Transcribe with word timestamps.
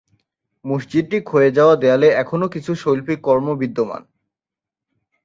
মসজিদটির 0.65 1.23
ক্ষয়ে 1.23 1.49
যাওয়া 1.51 1.75
দেয়ালে 1.75 2.07
এখনও 2.23 2.47
কিছু 2.49 2.71
শৈল্পিক 2.75 3.19
কর্ম 3.21 3.47
বিদ্যমান। 3.55 4.01